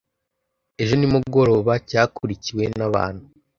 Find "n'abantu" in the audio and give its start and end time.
2.77-3.23